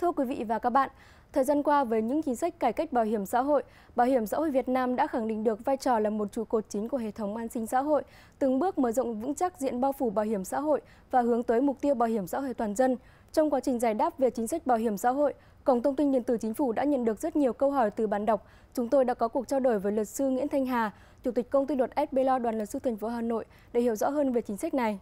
Thưa 0.00 0.12
quý 0.12 0.24
vị 0.24 0.44
và 0.44 0.58
các 0.58 0.70
bạn, 0.70 0.90
thời 1.32 1.44
gian 1.44 1.62
qua 1.62 1.84
với 1.84 2.02
những 2.02 2.22
chính 2.22 2.36
sách 2.36 2.60
cải 2.60 2.72
cách 2.72 2.92
bảo 2.92 3.04
hiểm 3.04 3.26
xã 3.26 3.40
hội, 3.40 3.62
Bảo 3.96 4.06
hiểm 4.06 4.26
xã 4.26 4.36
hội 4.36 4.50
Việt 4.50 4.68
Nam 4.68 4.96
đã 4.96 5.06
khẳng 5.06 5.28
định 5.28 5.44
được 5.44 5.64
vai 5.64 5.76
trò 5.76 5.98
là 5.98 6.10
một 6.10 6.32
trụ 6.32 6.44
cột 6.44 6.64
chính 6.68 6.88
của 6.88 6.96
hệ 6.96 7.10
thống 7.10 7.36
an 7.36 7.48
sinh 7.48 7.66
xã 7.66 7.80
hội, 7.80 8.02
từng 8.38 8.58
bước 8.58 8.78
mở 8.78 8.92
rộng 8.92 9.20
vững 9.20 9.34
chắc 9.34 9.60
diện 9.60 9.80
bao 9.80 9.92
phủ 9.92 10.10
bảo 10.10 10.24
hiểm 10.24 10.44
xã 10.44 10.60
hội 10.60 10.80
và 11.10 11.20
hướng 11.20 11.42
tới 11.42 11.60
mục 11.60 11.80
tiêu 11.80 11.94
bảo 11.94 12.08
hiểm 12.08 12.26
xã 12.26 12.40
hội 12.40 12.54
toàn 12.54 12.74
dân. 12.74 12.96
Trong 13.32 13.50
quá 13.50 13.60
trình 13.60 13.78
giải 13.78 13.94
đáp 13.94 14.18
về 14.18 14.30
chính 14.30 14.46
sách 14.46 14.66
bảo 14.66 14.78
hiểm 14.78 14.96
xã 14.96 15.10
hội, 15.10 15.34
Cổng 15.64 15.82
Thông 15.82 15.96
tin 15.96 16.12
Điện 16.12 16.22
tử 16.22 16.36
Chính 16.38 16.54
phủ 16.54 16.72
đã 16.72 16.84
nhận 16.84 17.04
được 17.04 17.20
rất 17.20 17.36
nhiều 17.36 17.52
câu 17.52 17.70
hỏi 17.70 17.90
từ 17.90 18.06
bạn 18.06 18.26
đọc. 18.26 18.46
Chúng 18.74 18.88
tôi 18.88 19.04
đã 19.04 19.14
có 19.14 19.28
cuộc 19.28 19.48
trao 19.48 19.60
đổi 19.60 19.78
với 19.78 19.92
luật 19.92 20.08
sư 20.08 20.28
Nguyễn 20.28 20.48
Thanh 20.48 20.66
Hà, 20.66 20.90
Chủ 21.22 21.30
tịch 21.30 21.50
Công 21.50 21.66
ty 21.66 21.76
luật 21.76 21.90
SBLO 22.10 22.38
Đoàn 22.38 22.56
luật 22.56 22.70
sư 22.70 22.78
thành 22.78 22.96
phố 22.96 23.08
Hà 23.08 23.20
Nội 23.20 23.44
để 23.72 23.80
hiểu 23.80 23.96
rõ 23.96 24.08
hơn 24.08 24.32
về 24.32 24.40
chính 24.40 24.56
sách 24.56 24.74
này. 24.74 24.98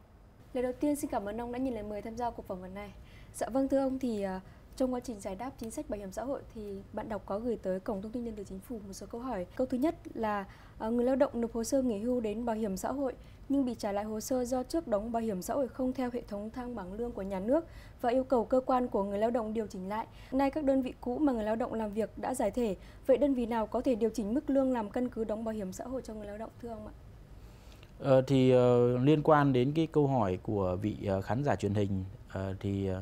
Lời 0.53 0.63
đầu 0.63 0.73
tiên 0.81 0.97
xin 0.97 1.11
cảm 1.11 1.29
ơn 1.29 1.41
ông 1.41 1.53
đã 1.53 1.59
nhận 1.59 1.75
lời 1.75 1.83
mời 1.83 2.03
tham 2.03 2.17
gia 2.17 2.31
cuộc 2.31 2.47
phỏng 2.47 2.61
vấn 2.61 2.75
này. 2.75 2.93
Dạ 3.35 3.49
vâng 3.49 3.69
thưa 3.69 3.79
ông 3.79 3.99
thì 3.99 4.27
uh, 4.37 4.43
trong 4.79 4.95
quá 4.95 5.01
trình 5.01 5.21
giải 5.21 5.37
đáp 5.37 5.51
chính 5.59 5.71
sách 5.71 5.91
bảo 5.91 5.99
hiểm 5.99 6.13
xã 6.13 6.25
hội 6.25 6.41
thì 6.55 6.83
bạn 6.93 7.09
đọc 7.09 7.23
có 7.27 7.39
gửi 7.39 7.57
tới 7.63 7.81
cổng 7.81 8.03
thông 8.03 8.13
tin 8.13 8.25
điện 8.25 8.35
tử 8.37 8.45
chính 8.45 8.61
phủ 8.61 8.81
một 8.87 8.93
số 8.93 9.07
câu 9.11 9.21
hỏi. 9.21 9.47
Câu 9.57 9.67
thứ 9.67 9.79
nhất 9.79 9.95
là 10.15 10.45
à, 10.79 10.89
người 10.89 11.05
lao 11.05 11.17
động 11.17 11.41
nộp 11.41 11.53
hồ 11.53 11.65
sơ 11.65 11.83
nghỉ 11.83 11.99
hưu 11.99 12.21
đến 12.21 12.45
bảo 12.45 12.57
hiểm 12.57 12.77
xã 12.77 12.93
hội 12.93 13.13
nhưng 13.49 13.65
bị 13.65 13.75
trả 13.75 13.93
lại 13.93 14.05
hồ 14.05 14.21
sơ 14.21 14.45
do 14.45 14.63
trước 14.63 14.89
đóng 14.89 15.13
bảo 15.13 15.23
hiểm 15.23 15.43
xã 15.43 15.55
hội 15.55 15.69
không 15.69 15.93
theo 15.93 16.11
hệ 16.13 16.23
thống 16.29 16.51
thang 16.51 16.75
bảng 16.75 16.93
lương 16.93 17.13
của 17.13 17.23
nhà 17.23 17.41
nước 17.41 17.65
và 18.01 18.11
yêu 18.11 18.25
cầu 18.25 18.45
cơ 18.45 18.61
quan 18.61 18.89
của 18.89 19.05
người 19.05 19.19
lao 19.19 19.31
động 19.31 19.55
điều 19.55 19.67
chỉnh 19.67 19.89
lại. 19.89 20.07
Nay 20.33 20.51
các 20.51 20.65
đơn 20.65 20.83
vị 20.83 20.95
cũ 21.01 21.19
mà 21.19 21.33
người 21.33 21.45
lao 21.45 21.57
động 21.57 21.75
làm 21.75 21.93
việc 21.93 22.11
đã 22.19 22.35
giải 22.35 22.51
thể, 22.51 22.77
vậy 23.07 23.19
đơn 23.19 23.35
vị 23.35 23.47
nào 23.47 23.67
có 23.67 23.81
thể 23.81 23.95
điều 23.95 24.11
chỉnh 24.11 24.35
mức 24.35 24.51
lương 24.51 24.73
làm 24.73 24.91
căn 24.91 25.09
cứ 25.09 25.25
đóng 25.25 25.45
bảo 25.45 25.55
hiểm 25.55 25.73
xã 25.73 25.85
hội 25.85 26.03
cho 26.03 26.15
người 26.15 26.27
lao 26.27 26.39
động 26.39 26.51
thưa 26.63 26.69
ông 26.69 26.87
ạ? 26.87 26.93
Ờ, 27.99 28.23
thì 28.27 28.55
uh, 28.55 29.01
liên 29.03 29.23
quan 29.23 29.53
đến 29.53 29.73
cái 29.75 29.87
câu 29.87 30.07
hỏi 30.07 30.39
của 30.43 30.77
vị 30.83 30.97
uh, 31.19 31.25
khán 31.25 31.45
giả 31.45 31.57
truyền 31.57 31.75
hình 31.75 32.05
uh, 32.29 32.57
thì 32.61 32.91
uh, 32.91 32.97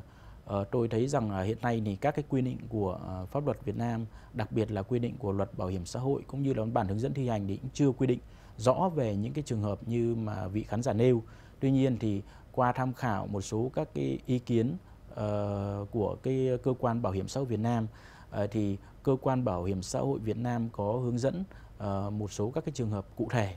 Ờ, 0.46 0.64
tôi 0.64 0.88
thấy 0.88 1.08
rằng 1.08 1.30
uh, 1.40 1.46
hiện 1.46 1.58
nay 1.62 1.82
thì 1.84 1.96
các 1.96 2.14
cái 2.14 2.24
quy 2.28 2.40
định 2.40 2.58
của 2.68 2.98
uh, 3.22 3.28
pháp 3.28 3.44
luật 3.44 3.64
Việt 3.64 3.76
Nam, 3.76 4.06
đặc 4.32 4.52
biệt 4.52 4.70
là 4.70 4.82
quy 4.82 4.98
định 4.98 5.14
của 5.18 5.32
luật 5.32 5.58
bảo 5.58 5.68
hiểm 5.68 5.86
xã 5.86 6.00
hội 6.00 6.22
cũng 6.26 6.42
như 6.42 6.54
là 6.54 6.64
bản 6.64 6.88
hướng 6.88 7.00
dẫn 7.00 7.14
thi 7.14 7.28
hành 7.28 7.46
thì 7.46 7.56
cũng 7.56 7.70
chưa 7.74 7.90
quy 7.90 8.06
định 8.06 8.18
rõ 8.56 8.90
về 8.94 9.16
những 9.16 9.32
cái 9.32 9.44
trường 9.46 9.62
hợp 9.62 9.88
như 9.88 10.14
mà 10.14 10.48
vị 10.48 10.62
khán 10.62 10.82
giả 10.82 10.92
nêu. 10.92 11.22
Tuy 11.60 11.70
nhiên 11.70 11.98
thì 11.98 12.22
qua 12.52 12.72
tham 12.72 12.92
khảo 12.92 13.26
một 13.26 13.40
số 13.40 13.70
các 13.74 13.88
cái 13.94 14.18
ý 14.26 14.38
kiến 14.38 14.76
uh, 15.12 15.16
của 15.90 16.16
cái 16.22 16.48
cơ 16.62 16.74
quan 16.78 17.02
bảo 17.02 17.12
hiểm 17.12 17.28
xã 17.28 17.40
hội 17.40 17.46
Việt 17.46 17.60
Nam 17.60 17.86
uh, 18.42 18.50
thì 18.50 18.76
cơ 19.02 19.16
quan 19.20 19.44
bảo 19.44 19.64
hiểm 19.64 19.82
xã 19.82 20.00
hội 20.00 20.18
Việt 20.18 20.36
Nam 20.36 20.68
có 20.72 20.92
hướng 20.92 21.18
dẫn 21.18 21.44
uh, 21.78 22.12
một 22.12 22.32
số 22.32 22.50
các 22.50 22.64
cái 22.64 22.72
trường 22.74 22.90
hợp 22.90 23.06
cụ 23.16 23.28
thể 23.30 23.54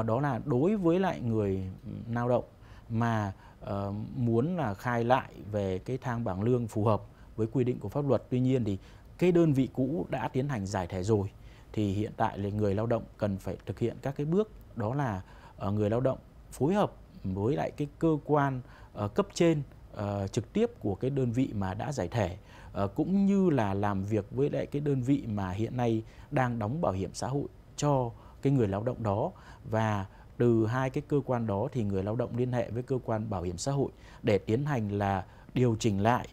uh, 0.00 0.06
đó 0.06 0.20
là 0.20 0.40
đối 0.44 0.76
với 0.76 1.00
lại 1.00 1.20
người 1.20 1.62
ừ, 1.84 1.90
lao 2.12 2.28
động 2.28 2.44
mà 2.88 3.32
uh, 3.64 3.94
muốn 4.16 4.56
là 4.56 4.74
khai 4.74 5.04
lại 5.04 5.32
về 5.52 5.78
cái 5.78 5.98
thang 5.98 6.24
bảng 6.24 6.42
lương 6.42 6.66
phù 6.66 6.84
hợp 6.84 7.02
với 7.36 7.46
quy 7.52 7.64
định 7.64 7.78
của 7.78 7.88
pháp 7.88 8.08
luật. 8.08 8.22
Tuy 8.30 8.40
nhiên 8.40 8.64
thì 8.64 8.78
cái 9.18 9.32
đơn 9.32 9.52
vị 9.52 9.68
cũ 9.72 10.06
đã 10.10 10.28
tiến 10.28 10.48
hành 10.48 10.66
giải 10.66 10.86
thể 10.86 11.02
rồi 11.02 11.30
thì 11.72 11.92
hiện 11.92 12.12
tại 12.16 12.38
là 12.38 12.50
người 12.50 12.74
lao 12.74 12.86
động 12.86 13.02
cần 13.18 13.38
phải 13.38 13.56
thực 13.66 13.78
hiện 13.78 13.96
các 14.02 14.16
cái 14.16 14.26
bước 14.26 14.50
đó 14.76 14.94
là 14.94 15.22
uh, 15.66 15.72
người 15.72 15.90
lao 15.90 16.00
động 16.00 16.18
phối 16.50 16.74
hợp 16.74 16.92
với 17.24 17.56
lại 17.56 17.70
cái 17.70 17.88
cơ 17.98 18.18
quan 18.24 18.60
uh, 19.04 19.14
cấp 19.14 19.26
trên 19.34 19.62
uh, 19.94 20.32
trực 20.32 20.52
tiếp 20.52 20.70
của 20.80 20.94
cái 20.94 21.10
đơn 21.10 21.32
vị 21.32 21.50
mà 21.54 21.74
đã 21.74 21.92
giải 21.92 22.08
thể 22.08 22.36
uh, 22.84 22.94
cũng 22.94 23.26
như 23.26 23.50
là 23.50 23.74
làm 23.74 24.04
việc 24.04 24.26
với 24.30 24.50
lại 24.50 24.66
cái 24.66 24.80
đơn 24.80 25.02
vị 25.02 25.24
mà 25.26 25.50
hiện 25.50 25.76
nay 25.76 26.02
đang 26.30 26.58
đóng 26.58 26.80
bảo 26.80 26.92
hiểm 26.92 27.10
xã 27.14 27.28
hội 27.28 27.46
cho 27.76 28.10
cái 28.42 28.52
người 28.52 28.68
lao 28.68 28.82
động 28.82 29.02
đó. 29.02 29.30
Và 29.70 30.06
từ 30.38 30.66
hai 30.66 30.90
cái 30.90 31.02
cơ 31.08 31.20
quan 31.26 31.46
đó 31.46 31.68
thì 31.72 31.84
người 31.84 32.02
lao 32.02 32.16
động 32.16 32.36
liên 32.36 32.52
hệ 32.52 32.70
với 32.70 32.82
cơ 32.82 32.98
quan 33.04 33.30
bảo 33.30 33.42
hiểm 33.42 33.58
xã 33.58 33.72
hội 33.72 33.90
để 34.22 34.38
tiến 34.38 34.64
hành 34.64 34.98
là 34.98 35.24
điều 35.54 35.76
chỉnh 35.80 36.02
lại 36.02 36.28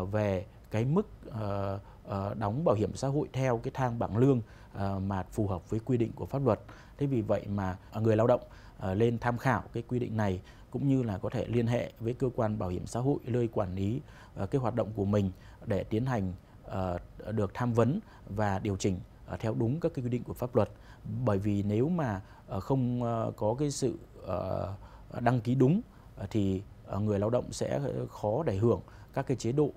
uh, 0.00 0.12
về 0.12 0.46
cái 0.70 0.84
mức 0.84 1.08
uh, 1.28 1.80
uh, 2.06 2.38
đóng 2.38 2.64
bảo 2.64 2.74
hiểm 2.74 2.94
xã 2.94 3.08
hội 3.08 3.28
theo 3.32 3.58
cái 3.58 3.70
thang 3.74 3.98
bảng 3.98 4.16
lương 4.16 4.38
uh, 4.38 5.02
mà 5.02 5.22
phù 5.22 5.46
hợp 5.46 5.70
với 5.70 5.80
quy 5.84 5.96
định 5.96 6.12
của 6.14 6.26
pháp 6.26 6.44
luật. 6.44 6.60
Thế 6.98 7.06
vì 7.06 7.20
vậy 7.20 7.46
mà 7.46 7.76
người 8.00 8.16
lao 8.16 8.26
động 8.26 8.40
uh, 8.78 8.96
lên 8.96 9.18
tham 9.18 9.38
khảo 9.38 9.62
cái 9.72 9.82
quy 9.88 9.98
định 9.98 10.16
này 10.16 10.40
cũng 10.70 10.88
như 10.88 11.02
là 11.02 11.18
có 11.18 11.28
thể 11.30 11.46
liên 11.46 11.66
hệ 11.66 11.92
với 12.00 12.14
cơ 12.14 12.30
quan 12.36 12.58
bảo 12.58 12.68
hiểm 12.68 12.86
xã 12.86 13.00
hội 13.00 13.18
nơi 13.24 13.48
quản 13.52 13.74
lý 13.74 14.00
uh, 14.42 14.50
cái 14.50 14.60
hoạt 14.60 14.74
động 14.74 14.92
của 14.96 15.04
mình 15.04 15.30
để 15.66 15.84
tiến 15.84 16.06
hành 16.06 16.32
uh, 16.66 17.34
được 17.34 17.54
tham 17.54 17.72
vấn 17.72 18.00
và 18.26 18.58
điều 18.58 18.76
chỉnh 18.76 19.00
uh, 19.34 19.40
theo 19.40 19.54
đúng 19.54 19.80
các 19.80 19.92
cái 19.94 20.04
quy 20.04 20.10
định 20.10 20.24
của 20.24 20.34
pháp 20.34 20.56
luật. 20.56 20.70
Bởi 21.24 21.38
vì 21.38 21.62
nếu 21.62 21.88
mà 21.88 22.20
ờ, 22.46 22.60
không 22.60 23.02
ờ, 23.02 23.32
có 23.36 23.54
cái 23.58 23.70
sự 23.70 23.98
ờ, 24.22 24.74
đăng 25.20 25.40
ký 25.40 25.54
đúng 25.54 25.80
thì 26.30 26.62
người 27.00 27.18
lao 27.18 27.30
động 27.30 27.52
sẽ 27.52 27.80
khó 28.10 28.42
để 28.42 28.56
hưởng 28.56 28.80
các 29.12 29.26
cái 29.26 29.36
chế 29.36 29.52
độ 29.52 29.70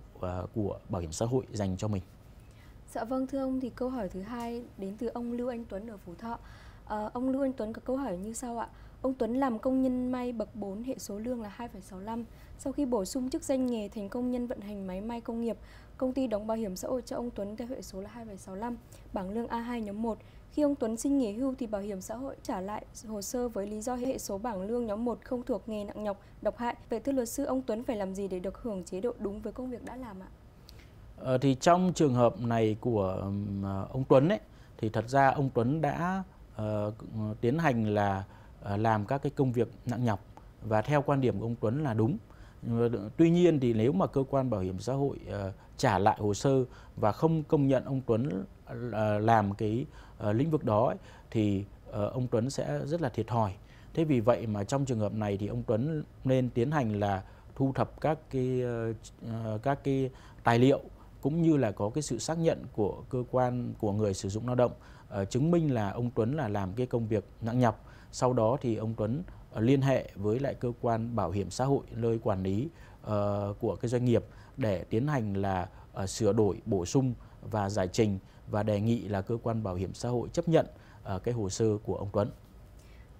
của 0.55 0.79
bảo 0.89 1.01
hiểm 1.01 1.11
xã 1.11 1.25
hội 1.25 1.45
dành 1.51 1.77
cho 1.77 1.87
mình. 1.87 2.03
Dạ 2.91 3.03
vâng 3.03 3.27
thưa 3.27 3.39
ông 3.39 3.59
thì 3.59 3.69
câu 3.69 3.89
hỏi 3.89 4.09
thứ 4.09 4.21
hai 4.21 4.63
đến 4.77 4.97
từ 4.97 5.07
ông 5.07 5.31
Lưu 5.31 5.49
Anh 5.49 5.65
Tuấn 5.65 5.87
ở 5.87 5.97
Phú 5.97 6.13
Thọ. 6.17 6.39
À, 6.85 7.09
ông 7.13 7.29
Lưu 7.29 7.41
Anh 7.41 7.53
Tuấn 7.53 7.73
có 7.73 7.81
câu 7.85 7.97
hỏi 7.97 8.17
như 8.17 8.33
sau 8.33 8.57
ạ. 8.57 8.69
Ông 9.01 9.13
Tuấn 9.13 9.35
làm 9.35 9.59
công 9.59 9.81
nhân 9.81 10.11
may 10.11 10.31
bậc 10.31 10.55
4 10.55 10.83
hệ 10.83 10.95
số 10.97 11.19
lương 11.19 11.41
là 11.41 11.55
2,65. 11.57 12.23
Sau 12.59 12.73
khi 12.73 12.85
bổ 12.85 13.05
sung 13.05 13.29
chức 13.29 13.43
danh 13.43 13.65
nghề 13.65 13.89
thành 13.89 14.09
công 14.09 14.31
nhân 14.31 14.47
vận 14.47 14.61
hành 14.61 14.87
máy 14.87 15.01
may 15.01 15.21
công 15.21 15.41
nghiệp, 15.41 15.57
công 15.97 16.13
ty 16.13 16.27
đóng 16.27 16.47
bảo 16.47 16.57
hiểm 16.57 16.75
xã 16.75 16.87
hội 16.87 17.01
cho 17.01 17.15
ông 17.15 17.29
Tuấn 17.31 17.55
theo 17.57 17.67
hệ 17.67 17.81
số 17.81 18.01
là 18.01 18.09
2,65, 18.15 18.75
bảng 19.13 19.29
lương 19.29 19.47
A2 19.47 19.79
nhóm 19.79 20.01
1. 20.01 20.17
Khi 20.51 20.61
ông 20.63 20.75
Tuấn 20.75 20.97
xin 20.97 21.17
nghỉ 21.17 21.33
hưu 21.33 21.55
thì 21.59 21.67
bảo 21.67 21.81
hiểm 21.81 22.01
xã 22.01 22.15
hội 22.15 22.35
trả 22.43 22.61
lại 22.61 22.85
hồ 23.07 23.21
sơ 23.21 23.49
với 23.49 23.67
lý 23.67 23.81
do 23.81 23.95
hệ 23.95 24.17
số 24.17 24.37
bảng 24.37 24.61
lương 24.61 24.85
nhóm 24.85 25.05
1 25.05 25.19
không 25.23 25.43
thuộc 25.43 25.69
nghề 25.69 25.83
nặng 25.83 26.03
nhọc, 26.03 26.21
độc 26.41 26.57
hại. 26.57 26.75
Vậy 26.89 26.99
thưa 26.99 27.11
luật 27.11 27.29
sư, 27.29 27.45
ông 27.45 27.61
Tuấn 27.61 27.83
phải 27.83 27.95
làm 27.95 28.15
gì 28.15 28.27
để 28.27 28.39
được 28.39 28.61
hưởng 28.61 28.83
chế 28.83 29.01
độ 29.01 29.13
đúng 29.19 29.41
với 29.41 29.53
công 29.53 29.69
việc 29.69 29.85
đã 29.85 29.95
làm 29.95 30.19
ạ? 30.19 30.27
Ờ, 31.17 31.37
thì 31.37 31.55
trong 31.55 31.93
trường 31.95 32.13
hợp 32.13 32.41
này 32.41 32.77
của 32.81 33.31
à, 33.63 33.83
ông 33.91 34.03
Tuấn 34.09 34.29
ấy 34.29 34.39
thì 34.77 34.89
thật 34.89 35.09
ra 35.09 35.29
ông 35.29 35.49
Tuấn 35.53 35.81
đã 35.81 36.23
uh, 36.61 36.93
tiến 37.41 37.57
hành 37.57 37.85
là 37.93 38.23
uh, 38.73 38.79
làm 38.79 39.05
các 39.05 39.21
cái 39.23 39.31
công 39.35 39.51
việc 39.51 39.67
nặng 39.85 40.05
nhọc 40.05 40.19
và 40.61 40.81
theo 40.81 41.01
quan 41.01 41.21
điểm 41.21 41.39
của 41.39 41.45
ông 41.45 41.55
Tuấn 41.59 41.83
là 41.83 41.93
đúng. 41.93 42.17
Tuy 43.17 43.29
nhiên 43.29 43.59
thì 43.59 43.73
nếu 43.73 43.91
mà 43.91 44.07
cơ 44.07 44.23
quan 44.29 44.49
bảo 44.49 44.61
hiểm 44.61 44.79
xã 44.79 44.93
hội 44.93 45.19
uh, 45.29 45.53
trả 45.77 45.99
lại 45.99 46.17
hồ 46.19 46.33
sơ 46.33 46.63
và 46.95 47.11
không 47.11 47.43
công 47.43 47.67
nhận 47.67 47.85
ông 47.85 48.01
Tuấn 48.05 48.43
uh, 48.71 49.23
làm 49.23 49.53
cái 49.53 49.85
uh, 50.29 50.35
lĩnh 50.35 50.51
vực 50.51 50.63
đó 50.63 50.87
ấy, 50.87 50.97
thì 51.31 51.65
uh, 51.89 51.93
ông 51.93 52.27
Tuấn 52.27 52.49
sẽ 52.49 52.79
rất 52.85 53.01
là 53.01 53.09
thiệt 53.09 53.27
thòi. 53.27 53.53
Thế 53.93 54.03
vì 54.03 54.19
vậy 54.19 54.47
mà 54.47 54.63
trong 54.63 54.85
trường 54.85 54.99
hợp 54.99 55.13
này 55.13 55.37
thì 55.37 55.47
ông 55.47 55.63
Tuấn 55.63 56.03
nên 56.23 56.49
tiến 56.49 56.71
hành 56.71 56.99
là 56.99 57.23
thu 57.55 57.71
thập 57.75 58.01
các 58.01 58.19
cái 58.29 58.61
uh, 58.65 59.63
các 59.63 59.83
cái 59.83 60.09
tài 60.43 60.59
liệu 60.59 60.79
cũng 61.21 61.41
như 61.41 61.57
là 61.57 61.71
có 61.71 61.89
cái 61.89 62.01
sự 62.01 62.19
xác 62.19 62.37
nhận 62.37 62.63
của 62.73 63.03
cơ 63.09 63.23
quan 63.31 63.73
của 63.79 63.91
người 63.91 64.13
sử 64.13 64.29
dụng 64.29 64.47
lao 64.47 64.55
động 64.55 64.71
uh, 65.21 65.29
chứng 65.29 65.51
minh 65.51 65.73
là 65.73 65.89
ông 65.89 66.11
Tuấn 66.15 66.35
là 66.35 66.47
làm 66.47 66.73
cái 66.73 66.85
công 66.87 67.07
việc 67.07 67.25
nặng 67.41 67.59
nhọc. 67.59 67.85
Sau 68.11 68.33
đó 68.33 68.57
thì 68.61 68.75
ông 68.75 68.93
Tuấn 68.93 69.23
liên 69.59 69.81
hệ 69.81 70.09
với 70.15 70.39
lại 70.39 70.53
cơ 70.55 70.71
quan 70.81 71.15
bảo 71.15 71.31
hiểm 71.31 71.49
xã 71.49 71.65
hội 71.65 71.83
nơi 71.91 72.19
quản 72.23 72.43
lý 72.43 72.67
uh, 73.03 73.09
của 73.59 73.75
cái 73.81 73.89
doanh 73.89 74.05
nghiệp 74.05 74.25
để 74.57 74.83
tiến 74.83 75.07
hành 75.07 75.33
là 75.33 75.69
uh, 76.03 76.09
sửa 76.09 76.33
đổi, 76.33 76.61
bổ 76.65 76.85
sung 76.85 77.13
và 77.51 77.69
giải 77.69 77.87
trình 77.87 78.19
và 78.47 78.63
đề 78.63 78.81
nghị 78.81 79.07
là 79.07 79.21
cơ 79.21 79.37
quan 79.43 79.63
bảo 79.63 79.75
hiểm 79.75 79.93
xã 79.93 80.09
hội 80.09 80.29
chấp 80.29 80.47
nhận 80.47 80.65
uh, 81.15 81.23
cái 81.23 81.33
hồ 81.33 81.49
sơ 81.49 81.77
của 81.83 81.95
ông 81.95 82.09
Tuấn. 82.13 82.31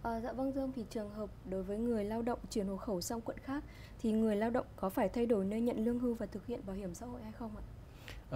À, 0.01 0.19
dạ 0.19 0.33
vâng 0.33 0.53
ông 0.53 0.71
thì 0.75 0.85
trường 0.89 1.09
hợp 1.09 1.29
đối 1.49 1.63
với 1.63 1.77
người 1.77 2.03
lao 2.03 2.21
động 2.21 2.39
chuyển 2.49 2.67
hộ 2.67 2.77
khẩu 2.77 3.01
sang 3.01 3.21
quận 3.21 3.37
khác 3.43 3.63
thì 4.01 4.11
người 4.11 4.35
lao 4.35 4.49
động 4.49 4.65
có 4.75 4.89
phải 4.89 5.09
thay 5.09 5.25
đổi 5.25 5.45
nơi 5.45 5.61
nhận 5.61 5.85
lương 5.85 5.99
hưu 5.99 6.13
và 6.13 6.25
thực 6.25 6.45
hiện 6.45 6.59
bảo 6.67 6.75
hiểm 6.75 6.93
xã 6.93 7.05
hội 7.05 7.21
hay 7.23 7.31
không 7.31 7.51
ạ? 7.57 7.63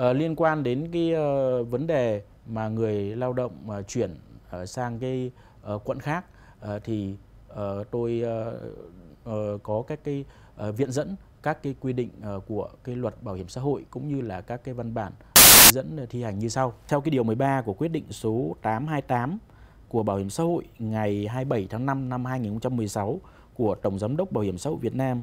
uh, 0.10 0.16
liên 0.16 0.36
quan 0.36 0.64
đến 0.64 0.90
cái 0.94 1.14
uh, 1.14 1.68
vấn 1.70 1.88
đề 1.88 2.24
mà 2.48 2.68
người 2.68 3.16
lao 3.16 3.34
động 3.34 3.52
uh, 3.80 3.88
chuyển 3.88 4.16
uh, 4.62 4.70
sang 4.70 5.00
cái 5.00 5.32
uh, 5.74 5.82
quận 5.86 6.00
khác 6.00 6.26
uh, 6.64 6.84
thì 6.84 7.16
uh, 7.52 7.92
tôi 7.92 8.24
uh, 8.24 9.34
uh, 9.36 9.64
có 9.64 9.84
các 9.88 10.00
cái 10.04 10.26
uh, 10.68 10.78
viện 10.78 10.92
dẫn 10.92 11.16
các 11.44 11.64
cái 11.64 11.76
quy 11.80 11.94
định 11.94 12.10
uh, 12.36 12.44
của 12.48 12.70
cái 12.84 12.96
luật 12.96 13.24
bảo 13.24 13.36
hiểm 13.36 13.48
xã 13.48 13.62
hội 13.62 13.86
cũng 13.90 14.08
như 14.08 14.22
là 14.22 14.42
các 14.42 14.64
cái 14.64 14.74
văn 14.74 14.94
bản 14.94 15.12
hướng 15.36 15.74
dẫn 15.74 16.08
thi 16.10 16.24
hành 16.24 16.40
như 16.40 16.50
sau. 16.50 16.74
Theo 16.88 17.02
cái 17.02 17.10
điều 17.10 17.24
13 17.24 17.62
của 17.62 17.74
quyết 17.74 17.88
định 17.88 18.04
số 18.10 18.56
828 18.62 19.38
của 19.90 20.04
Bảo 20.04 20.18
hiểm 20.18 20.30
xã 20.30 20.44
hội 20.44 20.64
ngày 20.80 21.28
27 21.28 21.68
tháng 21.70 21.86
5 21.86 22.10
năm 22.10 22.26
2016 22.26 23.20
của 23.54 23.76
Tổng 23.76 24.00
giám 24.00 24.18
đốc 24.18 24.32
Bảo 24.32 24.44
hiểm 24.44 24.58
xã 24.58 24.70
hội 24.70 24.80
Việt 24.82 24.96
Nam 24.96 25.22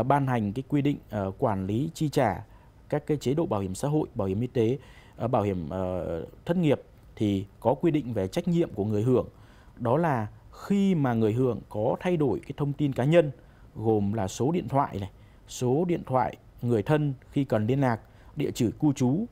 uh, 0.00 0.06
ban 0.06 0.26
hành 0.26 0.52
cái 0.52 0.62
quy 0.68 0.82
định 0.82 0.96
uh, 1.28 1.34
quản 1.38 1.66
lý 1.66 1.90
chi 1.94 2.08
trả 2.08 2.44
các 2.88 3.06
cái 3.06 3.16
chế 3.16 3.34
độ 3.34 3.46
bảo 3.46 3.60
hiểm 3.60 3.74
xã 3.74 3.88
hội, 3.88 4.08
bảo 4.14 4.28
hiểm 4.28 4.40
y 4.40 4.46
tế, 4.46 4.78
uh, 5.24 5.30
bảo 5.30 5.42
hiểm 5.42 5.66
uh, 5.66 6.28
thất 6.46 6.56
nghiệp 6.56 6.82
thì 7.16 7.44
có 7.60 7.74
quy 7.74 7.90
định 7.90 8.12
về 8.12 8.28
trách 8.28 8.48
nhiệm 8.48 8.74
của 8.74 8.84
người 8.84 9.02
hưởng. 9.02 9.28
Đó 9.76 9.96
là 9.96 10.26
khi 10.66 10.94
mà 10.94 11.14
người 11.14 11.32
hưởng 11.32 11.60
có 11.68 11.96
thay 12.00 12.16
đổi 12.16 12.40
cái 12.40 12.52
thông 12.56 12.72
tin 12.72 12.92
cá 12.92 13.04
nhân 13.04 13.30
gồm 13.74 14.12
là 14.12 14.28
số 14.28 14.52
điện 14.52 14.68
thoại 14.68 14.98
này, 15.00 15.10
số 15.48 15.84
điện 15.88 16.02
thoại 16.06 16.36
người 16.62 16.82
thân 16.82 17.14
khi 17.30 17.44
cần 17.44 17.66
liên 17.66 17.80
lạc, 17.80 18.00
địa 18.36 18.50
chỉ 18.50 18.70
cư 18.80 18.92
trú, 18.92 19.08
uh, 19.08 19.26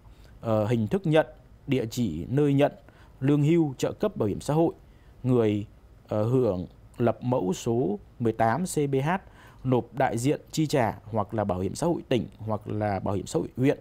hình 0.69 0.87
thức 0.87 1.07
nhận, 1.07 1.27
địa 1.67 1.87
chỉ 1.91 2.27
nơi 2.29 2.55
nhận, 2.55 2.73
lương 3.21 3.43
hưu, 3.43 3.75
trợ 3.79 3.93
cấp 3.93 4.17
bảo 4.17 4.29
hiểm 4.29 4.41
xã 4.41 4.55
hội, 4.55 4.75
người 5.23 5.67
uh, 6.05 6.11
hưởng 6.11 6.67
lập 6.99 7.19
mẫu 7.23 7.53
số 7.53 7.99
18 8.19 8.65
CBH 8.65 9.11
nộp 9.65 9.95
đại 9.95 10.19
diện 10.19 10.41
chi 10.53 10.67
trả 10.67 10.99
hoặc 11.05 11.35
là 11.35 11.45
bảo 11.45 11.61
hiểm 11.61 11.75
xã 11.75 11.87
hội 11.87 12.03
tỉnh 12.09 12.27
hoặc 12.39 12.69
là 12.69 13.01
bảo 13.01 13.15
hiểm 13.15 13.27
xã 13.27 13.39
hội 13.39 13.49
huyện. 13.57 13.79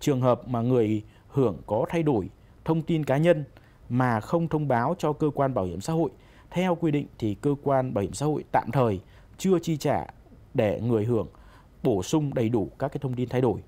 Trường 0.00 0.20
hợp 0.20 0.48
mà 0.48 0.60
người 0.60 1.02
hưởng 1.28 1.56
có 1.66 1.86
thay 1.88 2.02
đổi 2.02 2.30
thông 2.64 2.82
tin 2.82 3.04
cá 3.04 3.16
nhân 3.16 3.44
mà 3.88 4.20
không 4.20 4.48
thông 4.48 4.68
báo 4.68 4.94
cho 4.98 5.12
cơ 5.12 5.30
quan 5.34 5.54
bảo 5.54 5.64
hiểm 5.64 5.80
xã 5.80 5.92
hội 5.92 6.10
theo 6.54 6.74
quy 6.74 6.90
định 6.90 7.06
thì 7.18 7.34
cơ 7.34 7.54
quan 7.62 7.94
bảo 7.94 8.02
hiểm 8.02 8.12
xã 8.12 8.26
hội 8.26 8.44
tạm 8.52 8.70
thời 8.72 9.00
chưa 9.38 9.58
chi 9.58 9.76
trả 9.76 10.06
để 10.54 10.80
người 10.80 11.04
hưởng 11.04 11.26
bổ 11.82 12.02
sung 12.02 12.34
đầy 12.34 12.48
đủ 12.48 12.70
các 12.78 12.88
cái 12.88 12.98
thông 13.02 13.14
tin 13.14 13.28
thay 13.28 13.40
đổi. 13.40 13.60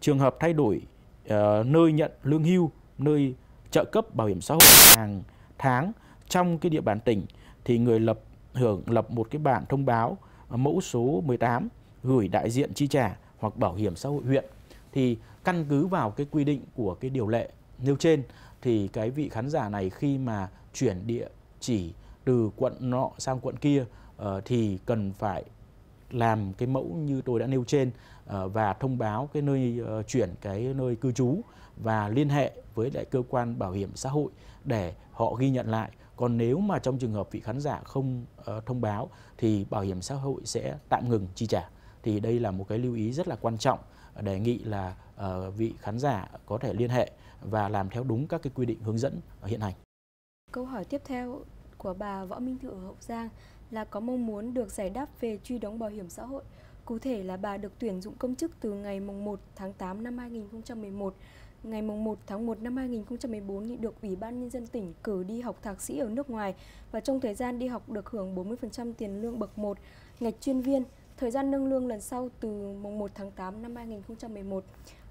Trường 0.00 0.18
hợp 0.18 0.36
thay 0.40 0.52
đổi 0.52 0.80
uh, 1.24 1.66
nơi 1.66 1.92
nhận 1.92 2.12
lương 2.22 2.44
hưu, 2.44 2.70
nơi 2.98 3.34
trợ 3.70 3.84
cấp 3.84 4.14
bảo 4.14 4.26
hiểm 4.26 4.40
xã 4.40 4.54
hội 4.54 4.96
hàng 4.96 5.22
tháng 5.58 5.92
trong 6.28 6.58
cái 6.58 6.70
địa 6.70 6.80
bàn 6.80 7.00
tỉnh 7.00 7.22
thì 7.64 7.78
người 7.78 8.00
lập 8.00 8.20
hưởng 8.52 8.82
lập 8.86 9.10
một 9.10 9.30
cái 9.30 9.38
bản 9.38 9.64
thông 9.68 9.86
báo 9.86 10.18
mẫu 10.50 10.80
số 10.80 11.22
18 11.26 11.68
gửi 12.02 12.28
đại 12.28 12.50
diện 12.50 12.74
chi 12.74 12.86
trả 12.86 13.16
hoặc 13.38 13.56
bảo 13.56 13.74
hiểm 13.74 13.96
xã 13.96 14.08
hội 14.08 14.22
huyện 14.22 14.44
thì 14.92 15.18
căn 15.44 15.64
cứ 15.68 15.86
vào 15.86 16.10
cái 16.10 16.26
quy 16.30 16.44
định 16.44 16.60
của 16.74 16.94
cái 16.94 17.10
điều 17.10 17.28
lệ 17.28 17.50
nêu 17.78 17.96
trên 17.96 18.22
thì 18.62 18.88
cái 18.88 19.10
vị 19.10 19.28
khán 19.28 19.48
giả 19.48 19.68
này 19.68 19.90
khi 19.90 20.18
mà 20.18 20.48
chuyển 20.74 21.06
địa 21.06 21.28
chỉ 21.60 21.92
từ 22.28 22.50
quận 22.56 22.90
nọ 22.90 23.10
sang 23.18 23.40
quận 23.40 23.56
kia 23.56 23.84
uh, 24.22 24.26
thì 24.44 24.78
cần 24.86 25.12
phải 25.12 25.44
làm 26.10 26.52
cái 26.52 26.66
mẫu 26.66 26.84
như 26.84 27.22
tôi 27.22 27.40
đã 27.40 27.46
nêu 27.46 27.64
trên 27.64 27.88
uh, 27.88 28.52
và 28.52 28.72
thông 28.72 28.98
báo 28.98 29.28
cái 29.32 29.42
nơi 29.42 29.80
uh, 29.82 30.06
chuyển 30.06 30.34
cái 30.40 30.74
nơi 30.76 30.96
cư 30.96 31.12
trú 31.12 31.40
và 31.76 32.08
liên 32.08 32.28
hệ 32.28 32.52
với 32.74 32.90
lại 32.90 33.04
cơ 33.04 33.22
quan 33.28 33.58
bảo 33.58 33.72
hiểm 33.72 33.90
xã 33.94 34.10
hội 34.10 34.30
để 34.64 34.94
họ 35.12 35.34
ghi 35.34 35.50
nhận 35.50 35.70
lại. 35.70 35.90
Còn 36.16 36.36
nếu 36.36 36.58
mà 36.58 36.78
trong 36.78 36.98
trường 36.98 37.12
hợp 37.12 37.28
vị 37.30 37.40
khán 37.40 37.60
giả 37.60 37.80
không 37.84 38.24
uh, 38.40 38.66
thông 38.66 38.80
báo 38.80 39.10
thì 39.38 39.66
bảo 39.70 39.82
hiểm 39.82 40.02
xã 40.02 40.14
hội 40.14 40.40
sẽ 40.44 40.76
tạm 40.88 41.08
ngừng 41.08 41.26
chi 41.34 41.46
trả. 41.46 41.70
Thì 42.02 42.20
đây 42.20 42.40
là 42.40 42.50
một 42.50 42.68
cái 42.68 42.78
lưu 42.78 42.94
ý 42.94 43.12
rất 43.12 43.28
là 43.28 43.36
quan 43.40 43.58
trọng 43.58 43.78
đề 44.20 44.38
nghị 44.38 44.58
là 44.58 44.96
uh, 45.16 45.54
vị 45.56 45.74
khán 45.78 45.98
giả 45.98 46.28
có 46.46 46.58
thể 46.58 46.74
liên 46.74 46.90
hệ 46.90 47.10
và 47.42 47.68
làm 47.68 47.90
theo 47.90 48.04
đúng 48.04 48.26
các 48.28 48.42
cái 48.42 48.52
quy 48.54 48.66
định 48.66 48.80
hướng 48.80 48.98
dẫn 48.98 49.20
hiện 49.44 49.60
hành. 49.60 49.74
Câu 50.52 50.64
hỏi 50.64 50.84
tiếp 50.84 51.02
theo 51.04 51.40
của 51.78 51.94
bà 51.94 52.24
Võ 52.24 52.38
Minh 52.38 52.58
Thự 52.58 52.68
ở 52.68 52.80
Hậu 52.80 52.96
Giang 53.00 53.28
là 53.70 53.84
có 53.84 54.00
mong 54.00 54.26
muốn 54.26 54.54
được 54.54 54.72
giải 54.72 54.90
đáp 54.90 55.08
về 55.20 55.38
truy 55.44 55.58
đóng 55.58 55.78
bảo 55.78 55.90
hiểm 55.90 56.08
xã 56.08 56.24
hội. 56.24 56.42
Cụ 56.84 56.98
thể 56.98 57.22
là 57.22 57.36
bà 57.36 57.56
được 57.56 57.72
tuyển 57.78 58.00
dụng 58.00 58.14
công 58.18 58.34
chức 58.34 58.50
từ 58.60 58.72
ngày 58.72 59.00
1 59.00 59.40
tháng 59.56 59.72
8 59.72 60.04
năm 60.04 60.18
2011 60.18 61.14
ngày 61.62 61.82
1 61.82 62.18
tháng 62.26 62.46
1 62.46 62.62
năm 62.62 62.76
2014 62.76 63.68
thì 63.68 63.76
được 63.76 64.02
Ủy 64.02 64.16
ban 64.16 64.40
Nhân 64.40 64.50
dân 64.50 64.66
tỉnh 64.66 64.92
cử 65.02 65.24
đi 65.24 65.40
học 65.40 65.62
thạc 65.62 65.82
sĩ 65.82 65.98
ở 65.98 66.08
nước 66.08 66.30
ngoài 66.30 66.54
và 66.92 67.00
trong 67.00 67.20
thời 67.20 67.34
gian 67.34 67.58
đi 67.58 67.66
học 67.66 67.90
được 67.90 68.10
hưởng 68.10 68.34
40% 68.34 68.92
tiền 68.98 69.22
lương 69.22 69.38
bậc 69.38 69.58
1, 69.58 69.78
ngạch 70.20 70.34
chuyên 70.40 70.60
viên, 70.60 70.84
thời 71.16 71.30
gian 71.30 71.50
nâng 71.50 71.66
lương 71.66 71.86
lần 71.86 72.00
sau 72.00 72.28
từ 72.40 72.72
mùng 72.82 72.98
1 72.98 73.10
tháng 73.14 73.30
8 73.30 73.62
năm 73.62 73.76
2011. 73.76 74.64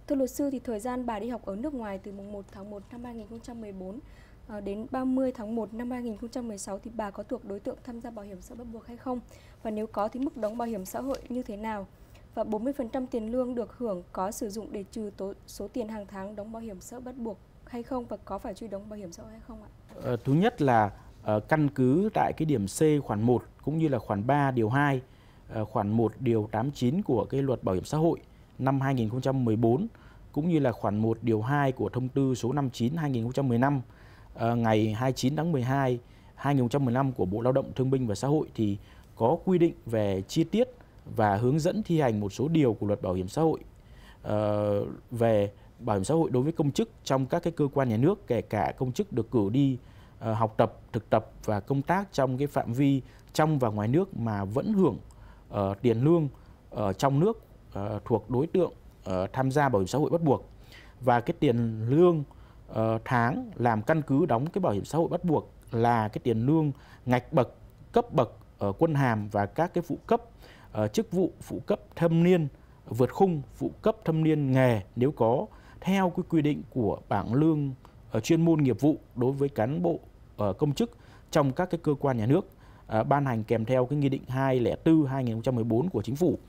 Thưa 0.08 0.16
luật 0.16 0.32
sư 0.32 0.50
thì 0.52 0.60
thời 0.60 0.80
gian 0.80 1.06
bà 1.06 1.20
đi 1.20 1.30
học 1.30 1.46
ở 1.46 1.56
nước 1.56 1.74
ngoài 1.74 2.00
từ 2.04 2.12
mùng 2.12 2.32
1 2.32 2.46
tháng 2.52 2.70
1 2.70 2.84
năm 2.92 3.04
2014 3.04 4.00
ờ, 4.48 4.62
đến 4.62 4.88
30 4.92 5.32
tháng 5.32 5.56
1 5.56 5.74
năm 5.74 5.92
2016 5.92 6.80
thì 6.80 6.92
bà 6.96 7.12
có 7.12 7.24
thuộc 7.24 7.46
đối 7.46 7.60
tượng 7.60 7.78
tham 7.84 8.02
gia 8.02 8.10
bảo 8.10 8.26
hiểm 8.26 8.42
xã 8.42 8.56
hội 8.56 8.66
bắt 8.66 8.72
buộc 8.74 8.88
hay 8.88 8.98
không? 8.98 9.20
Và 9.64 9.72
nếu 9.72 9.88
có 9.88 10.08
thì 10.08 10.20
mức 10.20 10.38
đóng 10.38 10.58
bảo 10.58 10.68
hiểm 10.68 10.86
xã 10.86 11.02
hội 11.02 11.18
như 11.30 11.44
thế 11.44 11.58
nào? 11.58 11.88
Và 12.36 12.44
40% 12.44 13.08
tiền 13.08 13.32
lương 13.32 13.56
được 13.56 13.78
hưởng 13.78 14.04
có 14.12 14.32
sử 14.32 14.50
dụng 14.50 14.68
để 14.72 14.84
trừ 14.92 15.12
tố, 15.18 15.34
số 15.48 15.68
tiền 15.68 15.88
hàng 15.88 16.06
tháng 16.08 16.36
đóng 16.36 16.52
bảo 16.52 16.62
hiểm 16.62 16.82
xã 16.82 16.96
hội 16.96 17.04
bắt 17.04 17.16
buộc 17.18 17.38
hay 17.66 17.84
không 17.84 18.06
và 18.06 18.18
có 18.26 18.38
phải 18.38 18.54
truy 18.54 18.68
đóng 18.68 18.90
bảo 18.90 19.00
hiểm 19.00 19.12
xã 19.12 19.24
hội 19.24 19.32
hay 19.32 19.42
không 19.48 19.64
ạ? 19.64 19.70
Ờ, 19.96 20.18
thứ 20.18 20.34
nhất 20.34 20.62
là 20.62 20.92
uh, 21.36 21.48
căn 21.48 21.70
cứ 21.70 22.10
tại 22.14 22.34
cái 22.38 22.46
điểm 22.46 22.66
C 22.66 23.06
khoản 23.06 23.22
1 23.22 23.44
cũng 23.64 23.78
như 23.78 23.88
là 23.88 24.00
khoản 24.00 24.28
3 24.28 24.52
điều 24.52 24.70
2 24.70 24.98
uh, 24.98 25.04
ờ, 25.50 25.66
khoản 25.66 25.90
1 25.90 26.14
điều 26.20 26.50
89 26.52 27.02
của 27.02 27.26
cái 27.26 27.42
luật 27.42 27.64
bảo 27.64 27.76
hiểm 27.76 27.84
xã 27.84 27.98
hội 27.98 28.20
năm 28.60 28.82
2014 28.82 29.88
cũng 30.32 30.50
như 30.50 30.60
là 30.60 30.72
khoản 30.72 30.98
1 30.98 31.18
điều 31.22 31.42
2 31.42 31.72
của 31.72 31.90
thông 31.90 32.10
tư 32.10 32.36
số 32.36 32.54
59 32.54 32.96
2015 32.96 33.82
Ờ, 34.38 34.56
ngày 34.56 34.94
29 34.94 35.36
tháng 35.36 35.52
12 35.52 36.00
2015 36.36 37.12
của 37.12 37.26
Bộ 37.26 37.42
Lao 37.42 37.54
động 37.54 37.72
Thương 37.76 37.90
binh 37.90 38.08
và 38.08 38.16
Xã 38.16 38.28
hội 38.28 38.48
thì 38.56 38.78
có 39.16 39.38
quy 39.46 39.58
định 39.58 39.74
về 39.86 40.22
chi 40.28 40.44
tiết 40.44 40.68
và 41.16 41.38
hướng 41.38 41.60
dẫn 41.60 41.84
thi 41.84 42.00
hành 42.00 42.20
một 42.20 42.34
số 42.34 42.48
điều 42.48 42.74
của 42.74 42.88
luật 42.88 43.02
bảo 43.02 43.14
hiểm 43.14 43.28
xã 43.28 43.42
hội. 43.42 43.60
Uh, 44.28 44.34
về 45.12 45.52
bảo 45.80 45.96
hiểm 45.96 46.04
xã 46.04 46.14
hội 46.14 46.30
đối 46.30 46.44
với 46.44 46.52
công 46.52 46.72
chức 46.72 46.90
trong 47.04 47.26
các 47.26 47.44
cái 47.44 47.54
cơ 47.56 47.68
quan 47.74 47.90
nhà 47.90 47.98
nước 47.98 48.28
kể 48.28 48.42
cả 48.42 48.74
công 48.78 48.92
chức 48.92 49.14
được 49.14 49.32
cử 49.32 49.50
đi 49.52 49.78
uh, 50.18 50.38
học 50.38 50.54
tập, 50.58 50.74
thực 50.94 51.10
tập 51.10 51.32
và 51.46 51.60
công 51.60 51.82
tác 51.82 52.14
trong 52.14 52.38
cái 52.38 52.48
phạm 52.48 52.74
vi 52.74 53.02
trong 53.34 53.60
và 53.60 53.70
ngoài 53.70 53.88
nước 53.88 54.18
mà 54.18 54.46
vẫn 54.46 54.74
hưởng 54.74 54.98
uh, 55.54 55.82
tiền 55.82 56.04
lương 56.04 56.28
ở 56.70 56.94
trong 56.94 57.20
nước 57.20 57.38
uh, 57.80 58.06
thuộc 58.06 58.30
đối 58.30 58.48
tượng 58.48 58.72
uh, 59.10 59.14
tham 59.34 59.52
gia 59.52 59.70
bảo 59.70 59.80
hiểm 59.80 59.88
xã 59.88 59.98
hội 59.98 60.10
bắt 60.10 60.22
buộc. 60.22 60.50
Và 61.02 61.20
cái 61.20 61.36
tiền 61.40 61.86
lương 61.90 62.24
uh, 62.72 63.02
tháng 63.06 63.52
làm 63.56 63.82
căn 63.82 64.02
cứ 64.02 64.26
đóng 64.26 64.48
cái 64.48 64.60
bảo 64.60 64.74
hiểm 64.74 64.86
xã 64.86 64.98
hội 64.98 65.08
bắt 65.08 65.24
buộc 65.24 65.54
là 65.72 66.08
cái 66.08 66.20
tiền 66.24 66.46
lương 66.46 66.72
ngạch 67.06 67.34
bậc 67.34 67.56
cấp 67.92 68.14
bậc 68.14 68.32
ở 68.58 68.72
quân 68.72 68.96
hàm 68.96 69.30
và 69.30 69.46
các 69.46 69.74
cái 69.74 69.82
phụ 69.88 69.98
cấp 70.08 70.22
uh, 70.84 70.94
chức 70.94 71.12
vụ 71.12 71.32
phụ 71.42 71.60
cấp 71.60 71.80
thâm 71.96 72.24
niên 72.24 72.48
vượt 72.86 73.14
khung 73.14 73.42
phụ 73.56 73.72
cấp 73.82 73.96
thâm 74.06 74.24
niên 74.24 74.52
nghề 74.52 74.82
nếu 74.96 75.12
có 75.12 75.46
theo 75.82 76.10
cái 76.10 76.24
quy 76.30 76.42
định 76.42 76.64
của 76.70 77.00
bảng 77.10 77.34
lương 77.34 77.74
uh, 78.18 78.24
chuyên 78.24 78.46
môn 78.46 78.64
nghiệp 78.64 78.82
vụ 78.82 78.98
đối 79.16 79.32
với 79.32 79.50
cán 79.50 79.84
bộ 79.84 80.00
uh, 80.44 80.58
công 80.58 80.74
chức 80.74 80.98
trong 81.32 81.54
các 81.54 81.70
cái 81.70 81.80
cơ 81.84 81.94
quan 82.00 82.18
nhà 82.18 82.26
nước 82.26 82.48
uh, 83.00 83.08
ban 83.08 83.26
hành 83.26 83.44
kèm 83.44 83.66
theo 83.66 83.86
cái 83.86 84.00
nghị 84.00 84.10
định 84.10 84.24
204 84.28 85.06
2014 85.06 85.90
của 85.90 86.02
chính 86.02 86.16
phủ. 86.16 86.40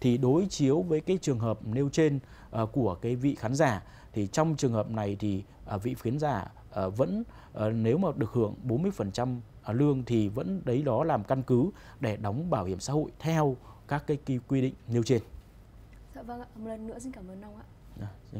Thì 0.00 0.18
đối 0.18 0.46
chiếu 0.46 0.82
với 0.82 1.00
cái 1.00 1.18
trường 1.22 1.38
hợp 1.38 1.58
nêu 1.66 1.88
trên 1.88 2.18
uh, 2.62 2.72
của 2.72 2.94
cái 2.94 3.16
vị 3.16 3.34
khán 3.34 3.54
giả 3.54 3.82
thì 4.12 4.26
trong 4.26 4.56
trường 4.56 4.72
hợp 4.72 4.90
này 4.90 5.16
thì 5.20 5.44
uh, 5.74 5.82
vị 5.82 5.94
khán 5.94 6.18
giả 6.18 6.44
uh, 6.86 6.96
vẫn 6.96 7.24
uh, 7.56 7.72
nếu 7.72 7.98
mà 7.98 8.08
được 8.16 8.30
hưởng 8.32 8.54
40% 8.68 9.40
lương 9.72 10.04
thì 10.04 10.28
vẫn 10.28 10.62
đấy 10.64 10.82
đó 10.82 11.04
làm 11.04 11.24
căn 11.24 11.42
cứ 11.42 11.70
để 12.00 12.16
đóng 12.16 12.50
bảo 12.50 12.64
hiểm 12.64 12.80
xã 12.80 12.92
hội 12.92 13.10
theo 13.18 13.56
các 13.88 14.04
cái 14.06 14.18
quy 14.48 14.60
định 14.60 14.74
nêu 14.88 15.02
trên. 15.02 15.22
Dạ 16.14 16.22
vâng 16.22 16.40
ạ, 16.40 16.46
một 16.56 16.68
lần 16.68 16.86
nữa 16.86 16.98
xin 16.98 17.12
cảm 17.12 17.28
ơn 17.28 17.42
ông 17.42 17.56
ạ. 17.56 17.64
À, 18.00 18.38